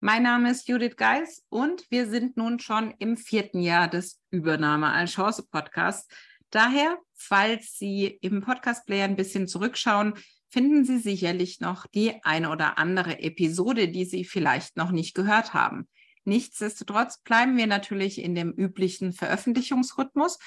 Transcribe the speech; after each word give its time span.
Mein 0.00 0.22
Name 0.22 0.52
ist 0.52 0.68
Judith 0.68 0.94
Geis 0.96 1.44
und 1.48 1.84
wir 1.90 2.08
sind 2.08 2.36
nun 2.36 2.60
schon 2.60 2.94
im 3.00 3.16
vierten 3.16 3.60
Jahr 3.60 3.88
des 3.88 4.20
Übernahme 4.30 4.92
als 4.92 5.10
Chance 5.10 5.48
Podcasts. 5.50 6.06
Daher, 6.50 6.98
falls 7.14 7.76
Sie 7.78 8.06
im 8.20 8.40
Podcast 8.40 8.86
Player 8.86 9.06
ein 9.06 9.16
bisschen 9.16 9.48
zurückschauen, 9.48 10.14
finden 10.50 10.84
Sie 10.84 10.98
sicherlich 10.98 11.58
noch 11.58 11.88
die 11.88 12.14
eine 12.22 12.50
oder 12.50 12.78
andere 12.78 13.18
Episode, 13.22 13.88
die 13.88 14.04
Sie 14.04 14.24
vielleicht 14.24 14.76
noch 14.76 14.92
nicht 14.92 15.16
gehört 15.16 15.52
haben. 15.52 15.88
Nichtsdestotrotz 16.24 17.20
bleiben 17.22 17.56
wir 17.56 17.66
natürlich 17.66 18.22
in 18.22 18.36
dem 18.36 18.52
üblichen 18.52 19.12
Veröffentlichungsrhythmus 19.12 20.38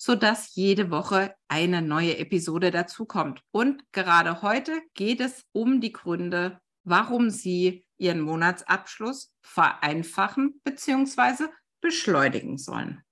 sodass 0.00 0.54
jede 0.54 0.92
Woche 0.92 1.34
eine 1.48 1.82
neue 1.82 2.18
Episode 2.18 2.70
dazukommt. 2.70 3.42
Und 3.50 3.82
gerade 3.90 4.42
heute 4.42 4.80
geht 4.94 5.20
es 5.20 5.44
um 5.50 5.80
die 5.80 5.90
Gründe, 5.92 6.60
warum 6.84 7.30
Sie 7.30 7.84
Ihren 7.98 8.20
Monatsabschluss 8.20 9.32
vereinfachen 9.42 10.60
bzw. 10.64 11.44
beschleunigen 11.80 12.58
sollen. 12.58 13.02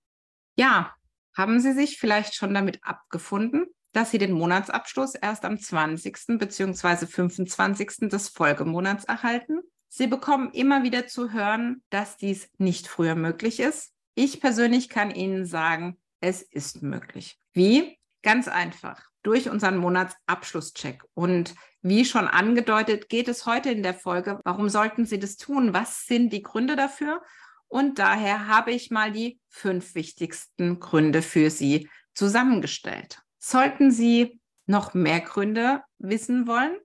Ja, 0.56 0.94
haben 1.36 1.60
Sie 1.60 1.72
sich 1.72 1.98
vielleicht 1.98 2.34
schon 2.34 2.54
damit 2.54 2.82
abgefunden, 2.82 3.66
dass 3.92 4.10
Sie 4.10 4.18
den 4.18 4.32
Monatsabschluss 4.32 5.14
erst 5.14 5.44
am 5.44 5.58
20. 5.58 6.38
bzw. 6.38 7.06
25. 7.06 8.08
des 8.08 8.28
Folgemonats 8.28 9.04
erhalten? 9.04 9.60
Sie 9.88 10.06
bekommen 10.06 10.50
immer 10.52 10.82
wieder 10.82 11.06
zu 11.06 11.32
hören, 11.32 11.82
dass 11.90 12.16
dies 12.16 12.50
nicht 12.58 12.88
früher 12.88 13.14
möglich 13.14 13.60
ist. 13.60 13.92
Ich 14.14 14.40
persönlich 14.40 14.88
kann 14.88 15.10
Ihnen 15.10 15.46
sagen, 15.46 15.98
es 16.20 16.42
ist 16.42 16.82
möglich. 16.82 17.38
Wie? 17.52 17.98
Ganz 18.22 18.48
einfach. 18.48 19.02
Durch 19.26 19.48
unseren 19.48 19.78
Monatsabschlusscheck. 19.78 21.02
Und 21.14 21.56
wie 21.82 22.04
schon 22.04 22.28
angedeutet, 22.28 23.08
geht 23.08 23.26
es 23.26 23.44
heute 23.44 23.70
in 23.70 23.82
der 23.82 23.94
Folge, 23.94 24.38
warum 24.44 24.68
sollten 24.68 25.04
Sie 25.04 25.18
das 25.18 25.36
tun? 25.36 25.74
Was 25.74 26.06
sind 26.06 26.32
die 26.32 26.44
Gründe 26.44 26.76
dafür? 26.76 27.20
Und 27.66 27.98
daher 27.98 28.46
habe 28.46 28.70
ich 28.70 28.92
mal 28.92 29.10
die 29.10 29.40
fünf 29.48 29.96
wichtigsten 29.96 30.78
Gründe 30.78 31.22
für 31.22 31.50
Sie 31.50 31.88
zusammengestellt. 32.14 33.20
Sollten 33.40 33.90
Sie 33.90 34.40
noch 34.66 34.94
mehr 34.94 35.20
Gründe 35.22 35.82
wissen 35.98 36.46
wollen, 36.46 36.76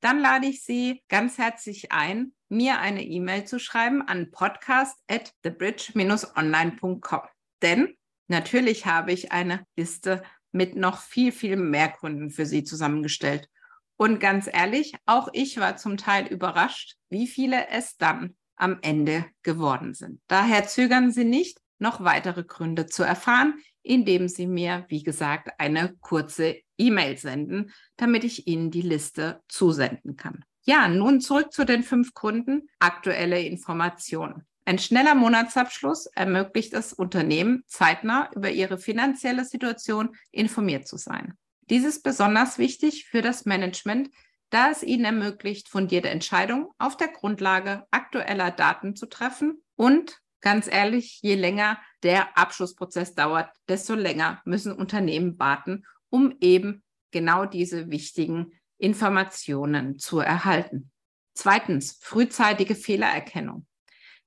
dann 0.00 0.20
lade 0.20 0.48
ich 0.48 0.62
Sie 0.62 1.02
ganz 1.08 1.38
herzlich 1.38 1.92
ein, 1.92 2.34
mir 2.50 2.78
eine 2.78 3.04
E-Mail 3.04 3.46
zu 3.46 3.58
schreiben 3.58 4.02
an 4.02 4.30
podcast 4.30 4.98
at 5.08 5.32
thebridge-online.com. 5.42 7.22
Denn 7.62 7.96
Natürlich 8.28 8.86
habe 8.86 9.12
ich 9.12 9.30
eine 9.30 9.64
Liste 9.76 10.22
mit 10.56 10.74
noch 10.74 11.00
viel, 11.00 11.32
viel 11.32 11.56
mehr 11.56 11.88
Gründen 11.88 12.30
für 12.30 12.46
Sie 12.46 12.64
zusammengestellt. 12.64 13.48
Und 13.96 14.20
ganz 14.20 14.48
ehrlich, 14.52 14.94
auch 15.06 15.28
ich 15.32 15.58
war 15.58 15.76
zum 15.76 15.96
Teil 15.96 16.26
überrascht, 16.26 16.96
wie 17.08 17.26
viele 17.26 17.68
es 17.68 17.96
dann 17.96 18.36
am 18.56 18.78
Ende 18.82 19.26
geworden 19.42 19.94
sind. 19.94 20.20
Daher 20.28 20.66
zögern 20.66 21.10
Sie 21.12 21.24
nicht, 21.24 21.58
noch 21.78 22.02
weitere 22.02 22.42
Gründe 22.42 22.86
zu 22.86 23.02
erfahren, 23.02 23.54
indem 23.82 24.28
Sie 24.28 24.46
mir, 24.46 24.84
wie 24.88 25.02
gesagt, 25.02 25.50
eine 25.58 25.94
kurze 26.00 26.56
E-Mail 26.78 27.18
senden, 27.18 27.72
damit 27.96 28.24
ich 28.24 28.46
Ihnen 28.46 28.70
die 28.70 28.82
Liste 28.82 29.42
zusenden 29.48 30.16
kann. 30.16 30.44
Ja, 30.62 30.88
nun 30.88 31.20
zurück 31.20 31.52
zu 31.52 31.64
den 31.64 31.82
fünf 31.82 32.12
Gründen. 32.12 32.68
Aktuelle 32.80 33.40
Informationen. 33.40 34.46
Ein 34.68 34.80
schneller 34.80 35.14
Monatsabschluss 35.14 36.06
ermöglicht 36.06 36.74
es 36.74 36.92
Unternehmen, 36.92 37.62
zeitnah 37.68 38.28
über 38.34 38.50
ihre 38.50 38.78
finanzielle 38.78 39.44
Situation 39.44 40.16
informiert 40.32 40.88
zu 40.88 40.96
sein. 40.96 41.34
Dies 41.70 41.84
ist 41.84 42.02
besonders 42.02 42.58
wichtig 42.58 43.06
für 43.06 43.22
das 43.22 43.44
Management, 43.44 44.10
da 44.50 44.70
es 44.70 44.82
ihnen 44.82 45.04
ermöglicht, 45.04 45.68
fundierte 45.68 46.10
Entscheidungen 46.10 46.66
auf 46.78 46.96
der 46.96 47.08
Grundlage 47.08 47.86
aktueller 47.92 48.50
Daten 48.50 48.96
zu 48.96 49.06
treffen. 49.06 49.62
Und 49.76 50.20
ganz 50.40 50.66
ehrlich, 50.66 51.20
je 51.22 51.36
länger 51.36 51.78
der 52.02 52.36
Abschlussprozess 52.36 53.14
dauert, 53.14 53.48
desto 53.68 53.94
länger 53.94 54.42
müssen 54.44 54.72
Unternehmen 54.72 55.38
warten, 55.38 55.84
um 56.10 56.34
eben 56.40 56.82
genau 57.12 57.46
diese 57.46 57.88
wichtigen 57.88 58.50
Informationen 58.78 60.00
zu 60.00 60.18
erhalten. 60.18 60.90
Zweitens, 61.34 62.00
frühzeitige 62.00 62.74
Fehlererkennung. 62.74 63.64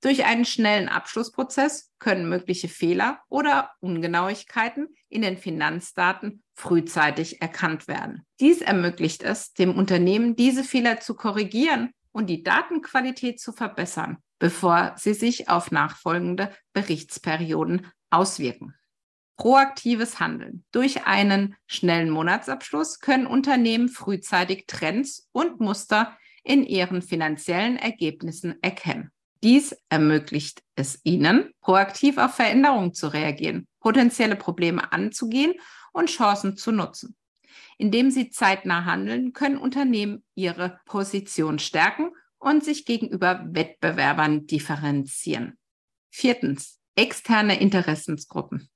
Durch 0.01 0.23
einen 0.23 0.45
schnellen 0.45 0.87
Abschlussprozess 0.87 1.91
können 1.99 2.29
mögliche 2.29 2.69
Fehler 2.69 3.19
oder 3.27 3.71
Ungenauigkeiten 3.81 4.87
in 5.09 5.21
den 5.21 5.37
Finanzdaten 5.37 6.41
frühzeitig 6.55 7.41
erkannt 7.41 7.87
werden. 7.89 8.25
Dies 8.39 8.61
ermöglicht 8.61 9.23
es, 9.23 9.53
dem 9.53 9.75
Unternehmen 9.75 10.37
diese 10.37 10.63
Fehler 10.63 11.01
zu 11.01 11.15
korrigieren 11.15 11.91
und 12.11 12.27
die 12.27 12.43
Datenqualität 12.43 13.41
zu 13.41 13.51
verbessern, 13.51 14.17
bevor 14.39 14.93
sie 14.97 15.13
sich 15.13 15.49
auf 15.49 15.71
nachfolgende 15.71 16.53
Berichtsperioden 16.71 17.87
auswirken. 18.09 18.75
Proaktives 19.35 20.19
Handeln. 20.19 20.65
Durch 20.71 21.05
einen 21.05 21.55
schnellen 21.67 22.09
Monatsabschluss 22.09 22.99
können 22.99 23.27
Unternehmen 23.27 23.89
frühzeitig 23.89 24.65
Trends 24.67 25.29
und 25.31 25.59
Muster 25.59 26.17
in 26.43 26.65
ihren 26.65 27.01
finanziellen 27.01 27.77
Ergebnissen 27.77 28.61
erkennen. 28.61 29.11
Dies 29.41 29.75
ermöglicht 29.87 30.63
es 30.75 30.99
Ihnen, 31.03 31.53
proaktiv 31.61 32.17
auf 32.17 32.35
Veränderungen 32.35 32.93
zu 32.93 33.07
reagieren, 33.07 33.67
potenzielle 33.79 34.35
Probleme 34.35 34.91
anzugehen 34.91 35.53
und 35.93 36.09
Chancen 36.09 36.57
zu 36.57 36.71
nutzen. 36.71 37.15
Indem 37.77 38.11
Sie 38.11 38.29
zeitnah 38.29 38.83
handeln, 38.83 39.31
können 39.31 39.57
Unternehmen 39.57 40.23
ihre 40.35 40.79
Position 40.85 41.59
stärken 41.59 42.11
und 42.37 42.63
sich 42.63 42.85
gegenüber 42.85 43.45
Wettbewerbern 43.47 44.45
differenzieren. 44.45 45.57
Viertens, 46.09 46.79
externe 46.95 47.59
Interessensgruppen. 47.61 48.69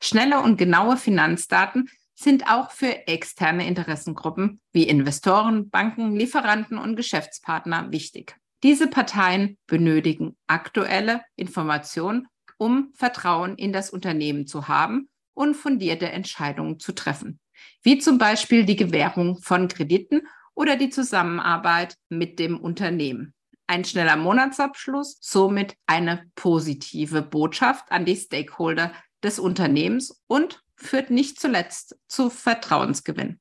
Schnelle 0.00 0.40
und 0.40 0.58
genaue 0.58 0.98
Finanzdaten 0.98 1.88
sind 2.14 2.50
auch 2.50 2.70
für 2.70 3.06
externe 3.06 3.66
Interessengruppen 3.66 4.60
wie 4.72 4.86
Investoren, 4.86 5.70
Banken, 5.70 6.14
Lieferanten 6.14 6.76
und 6.76 6.96
Geschäftspartner 6.96 7.90
wichtig. 7.90 8.36
Diese 8.62 8.88
Parteien 8.88 9.56
benötigen 9.66 10.36
aktuelle 10.46 11.22
Informationen, 11.36 12.28
um 12.58 12.92
Vertrauen 12.94 13.56
in 13.56 13.72
das 13.72 13.90
Unternehmen 13.90 14.46
zu 14.46 14.68
haben 14.68 15.08
und 15.32 15.54
fundierte 15.54 16.10
Entscheidungen 16.10 16.78
zu 16.78 16.92
treffen, 16.92 17.40
wie 17.82 17.98
zum 17.98 18.18
Beispiel 18.18 18.64
die 18.64 18.76
Gewährung 18.76 19.40
von 19.40 19.68
Krediten 19.68 20.26
oder 20.54 20.76
die 20.76 20.90
Zusammenarbeit 20.90 21.96
mit 22.10 22.38
dem 22.38 22.60
Unternehmen. 22.60 23.32
Ein 23.66 23.84
schneller 23.84 24.16
Monatsabschluss, 24.16 25.16
somit 25.20 25.74
eine 25.86 26.30
positive 26.34 27.22
Botschaft 27.22 27.90
an 27.90 28.04
die 28.04 28.16
Stakeholder 28.16 28.92
des 29.22 29.38
Unternehmens 29.38 30.22
und 30.26 30.62
führt 30.76 31.10
nicht 31.10 31.40
zuletzt 31.40 31.96
zu 32.08 32.28
Vertrauensgewinn. 32.28 33.40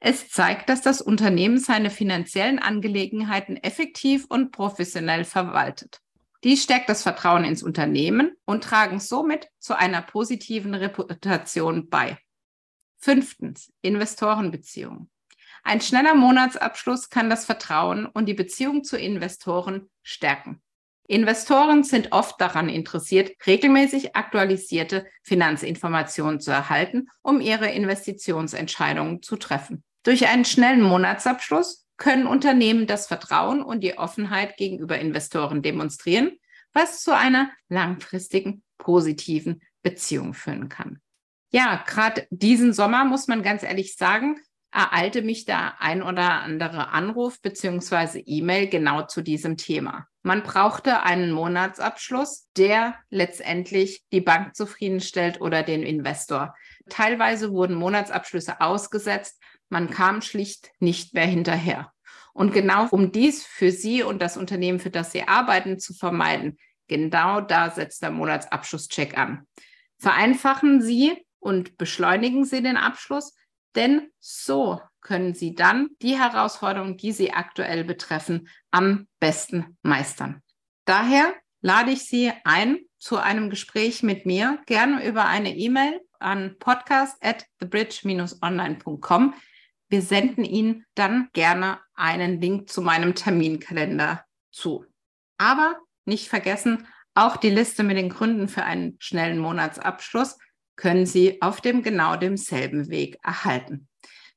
Es 0.00 0.28
zeigt, 0.28 0.68
dass 0.68 0.80
das 0.80 1.00
Unternehmen 1.00 1.58
seine 1.58 1.90
finanziellen 1.90 2.58
Angelegenheiten 2.58 3.56
effektiv 3.56 4.26
und 4.28 4.52
professionell 4.52 5.24
verwaltet. 5.24 6.00
Dies 6.44 6.62
stärkt 6.62 6.88
das 6.88 7.02
Vertrauen 7.02 7.44
ins 7.44 7.64
Unternehmen 7.64 8.32
und 8.44 8.62
tragen 8.62 9.00
somit 9.00 9.48
zu 9.58 9.76
einer 9.76 10.02
positiven 10.02 10.74
Reputation 10.74 11.88
bei. 11.88 12.18
Fünftens, 12.98 13.72
Investorenbeziehungen. 13.82 15.10
Ein 15.64 15.80
schneller 15.80 16.14
Monatsabschluss 16.14 17.10
kann 17.10 17.28
das 17.28 17.44
Vertrauen 17.44 18.06
und 18.06 18.26
die 18.26 18.34
Beziehung 18.34 18.84
zu 18.84 18.96
Investoren 18.96 19.90
stärken. 20.02 20.62
Investoren 21.08 21.84
sind 21.84 22.12
oft 22.12 22.40
daran 22.40 22.68
interessiert, 22.68 23.32
regelmäßig 23.46 24.14
aktualisierte 24.14 25.06
Finanzinformationen 25.22 26.38
zu 26.38 26.50
erhalten, 26.50 27.08
um 27.22 27.40
ihre 27.40 27.70
Investitionsentscheidungen 27.70 29.22
zu 29.22 29.36
treffen. 29.36 29.82
Durch 30.02 30.26
einen 30.28 30.44
schnellen 30.44 30.82
Monatsabschluss 30.82 31.86
können 31.96 32.26
Unternehmen 32.26 32.86
das 32.86 33.06
Vertrauen 33.06 33.62
und 33.62 33.80
die 33.80 33.98
Offenheit 33.98 34.56
gegenüber 34.56 34.98
Investoren 34.98 35.62
demonstrieren, 35.62 36.38
was 36.72 37.02
zu 37.02 37.14
einer 37.14 37.50
langfristigen 37.68 38.62
positiven 38.78 39.62
Beziehung 39.82 40.34
führen 40.34 40.68
kann. 40.68 41.00
Ja, 41.50 41.82
gerade 41.86 42.26
diesen 42.30 42.72
Sommer 42.72 43.04
muss 43.04 43.26
man 43.26 43.42
ganz 43.42 43.62
ehrlich 43.62 43.96
sagen, 43.96 44.38
ereilte 44.70 45.22
mich 45.22 45.46
der 45.46 45.80
ein 45.80 46.02
oder 46.02 46.42
andere 46.42 46.88
Anruf 46.88 47.40
bzw. 47.40 48.22
E-Mail 48.26 48.68
genau 48.68 49.02
zu 49.02 49.22
diesem 49.22 49.56
Thema. 49.56 50.06
Man 50.22 50.42
brauchte 50.42 51.04
einen 51.04 51.32
Monatsabschluss, 51.32 52.48
der 52.56 52.96
letztendlich 53.08 54.04
die 54.12 54.20
Bank 54.20 54.54
zufriedenstellt 54.54 55.40
oder 55.40 55.62
den 55.62 55.82
Investor. 55.82 56.54
Teilweise 56.90 57.50
wurden 57.50 57.76
Monatsabschlüsse 57.76 58.60
ausgesetzt, 58.60 59.37
man 59.68 59.90
kam 59.90 60.22
schlicht 60.22 60.70
nicht 60.78 61.14
mehr 61.14 61.26
hinterher. 61.26 61.92
Und 62.32 62.52
genau 62.52 62.86
um 62.90 63.10
dies 63.10 63.44
für 63.44 63.70
Sie 63.70 64.02
und 64.02 64.22
das 64.22 64.36
Unternehmen, 64.36 64.78
für 64.78 64.90
das 64.90 65.12
Sie 65.12 65.22
arbeiten, 65.22 65.78
zu 65.78 65.92
vermeiden, 65.94 66.58
genau 66.86 67.40
da 67.40 67.70
setzt 67.70 68.02
der 68.02 68.10
Monatsabschlusscheck 68.10 69.18
an. 69.18 69.46
Vereinfachen 69.98 70.80
Sie 70.80 71.26
und 71.40 71.76
beschleunigen 71.78 72.44
Sie 72.44 72.62
den 72.62 72.76
Abschluss, 72.76 73.34
denn 73.74 74.10
so 74.20 74.80
können 75.00 75.34
Sie 75.34 75.54
dann 75.54 75.88
die 76.02 76.18
Herausforderungen, 76.18 76.96
die 76.96 77.12
Sie 77.12 77.32
aktuell 77.32 77.84
betreffen, 77.84 78.48
am 78.70 79.08
besten 79.20 79.76
meistern. 79.82 80.42
Daher 80.84 81.34
lade 81.60 81.90
ich 81.90 82.06
Sie 82.06 82.32
ein 82.44 82.78
zu 82.98 83.16
einem 83.16 83.50
Gespräch 83.50 84.02
mit 84.02 84.26
mir, 84.26 84.58
gerne 84.66 85.06
über 85.06 85.26
eine 85.26 85.56
E-Mail 85.56 86.00
an 86.18 86.56
podcast 86.58 87.16
at 87.20 87.46
thebridge-online.com. 87.60 89.34
Wir 89.88 90.02
senden 90.02 90.44
Ihnen 90.44 90.84
dann 90.94 91.28
gerne 91.32 91.80
einen 91.94 92.40
Link 92.40 92.68
zu 92.68 92.82
meinem 92.82 93.14
Terminkalender 93.14 94.24
zu. 94.50 94.84
Aber 95.38 95.78
nicht 96.04 96.28
vergessen, 96.28 96.86
auch 97.14 97.36
die 97.36 97.50
Liste 97.50 97.82
mit 97.82 97.96
den 97.96 98.10
Gründen 98.10 98.48
für 98.48 98.64
einen 98.64 98.96
schnellen 99.00 99.38
Monatsabschluss 99.38 100.38
können 100.76 101.06
Sie 101.06 101.42
auf 101.42 101.60
dem 101.60 101.82
genau 101.82 102.16
demselben 102.16 102.88
Weg 102.90 103.18
erhalten. 103.22 103.88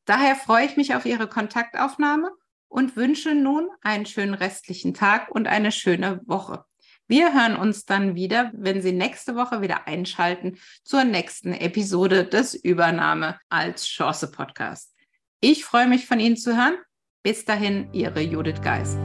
Daher 0.06 0.36
freue 0.36 0.66
ich 0.66 0.78
mich 0.78 0.96
auf 0.96 1.06
Ihre 1.06 1.28
Kontaktaufnahme 1.28 2.32
und 2.68 2.96
wünsche 2.96 3.36
nun 3.36 3.70
einen 3.82 4.06
schönen 4.06 4.34
restlichen 4.34 4.94
Tag 4.94 5.30
und 5.30 5.48
eine 5.48 5.72
schöne 5.72 6.22
Woche. 6.26 6.66
Wir 7.08 7.34
hören 7.34 7.58
uns 7.58 7.86
dann 7.86 8.16
wieder, 8.16 8.52
wenn 8.56 8.82
Sie 8.82 8.94
nächste 8.94 9.36
Woche 9.36 9.62
wieder 9.62 9.86
einschalten 9.88 10.58
zur 10.84 11.04
nächsten 11.04 11.54
Episode 11.54 12.26
des 12.26 12.56
Übernahme 12.56 13.38
als 13.50 13.86
Chance 13.86 14.32
Podcast. 14.32 14.96
Ich 15.44 15.66
freue 15.66 15.88
mich 15.88 16.06
von 16.06 16.20
Ihnen 16.20 16.38
zu 16.38 16.56
hören. 16.56 16.76
Bis 17.24 17.46
dahin, 17.46 17.88
Ihre 17.94 18.22
Judith 18.22 18.62
Geis. 18.64 18.96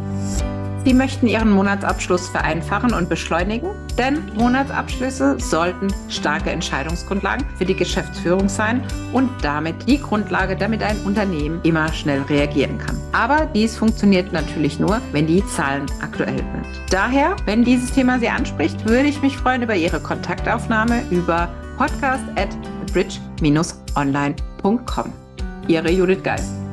Sie 0.84 0.92
möchten 0.92 1.26
Ihren 1.26 1.50
Monatsabschluss 1.50 2.28
vereinfachen 2.28 2.92
und 2.92 3.08
beschleunigen, 3.08 3.70
denn 3.96 4.22
Monatsabschlüsse 4.34 5.40
sollten 5.40 5.88
starke 6.10 6.50
Entscheidungsgrundlagen 6.50 7.46
für 7.56 7.64
die 7.64 7.74
Geschäftsführung 7.74 8.50
sein 8.50 8.86
und 9.14 9.30
damit 9.42 9.88
die 9.88 9.98
Grundlage, 9.98 10.56
damit 10.56 10.82
ein 10.82 11.00
Unternehmen 11.06 11.58
immer 11.64 11.90
schnell 11.94 12.20
reagieren 12.22 12.76
kann. 12.76 13.00
Aber 13.12 13.46
dies 13.46 13.74
funktioniert 13.74 14.34
natürlich 14.34 14.78
nur, 14.78 15.00
wenn 15.12 15.26
die 15.26 15.42
Zahlen 15.46 15.86
aktuell 16.02 16.36
sind. 16.36 16.66
Daher, 16.90 17.34
wenn 17.46 17.64
dieses 17.64 17.92
Thema 17.92 18.18
Sie 18.18 18.28
anspricht, 18.28 18.86
würde 18.86 19.08
ich 19.08 19.22
mich 19.22 19.38
freuen 19.38 19.62
über 19.62 19.74
Ihre 19.74 20.00
Kontaktaufnahme 20.00 21.02
über 21.10 21.48
podcast 21.78 22.24
at 22.36 22.50
bridge-online.com. 22.92 25.25
Ihre 25.68 25.90
Judith 25.90 26.22
Geist. 26.22 26.65